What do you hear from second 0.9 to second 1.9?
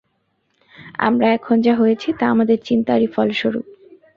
আমরা এখন যা